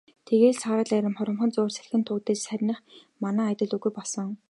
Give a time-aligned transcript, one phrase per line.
[0.27, 2.79] Тэгээд л саарал арми хоромхон зуурт салхинд туугдан сарних
[3.23, 4.27] манан адил үгүй болсон.